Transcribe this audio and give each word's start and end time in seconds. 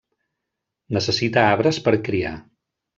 Necessita 0.99 1.45
arbres 1.53 1.83
per 1.89 1.97
criar. 2.11 2.37